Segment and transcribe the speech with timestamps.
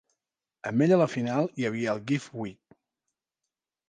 [0.69, 2.49] Amb ella a la final hi havia el Gift Gwe.